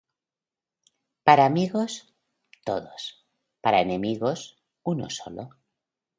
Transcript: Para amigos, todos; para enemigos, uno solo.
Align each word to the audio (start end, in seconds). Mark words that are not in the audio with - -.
Para 1.27 1.43
amigos, 1.45 1.91
todos; 2.67 3.01
para 3.63 3.81
enemigos, 3.85 4.39
uno 4.91 5.07
solo. 5.17 5.43